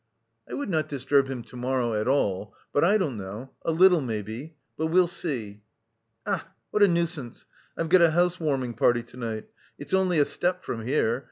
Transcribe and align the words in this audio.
"I 0.49 0.55
would 0.55 0.71
not 0.71 0.89
disturb 0.89 1.27
him 1.27 1.43
to 1.43 1.55
morrow 1.55 1.93
at 1.93 2.07
all, 2.07 2.55
but 2.73 2.83
I 2.83 2.97
don't 2.97 3.17
know... 3.17 3.53
a 3.63 3.71
little, 3.71 4.01
maybe... 4.01 4.55
but 4.75 4.87
we'll 4.87 5.05
see." 5.05 5.61
"Ach, 6.25 6.41
what 6.71 6.81
a 6.81 6.87
nuisance! 6.87 7.45
I've 7.77 7.89
got 7.89 8.01
a 8.01 8.09
house 8.09 8.39
warming 8.39 8.73
party 8.73 9.03
to 9.03 9.17
night; 9.17 9.49
it's 9.77 9.93
only 9.93 10.17
a 10.17 10.25
step 10.25 10.63
from 10.63 10.81
here. 10.87 11.19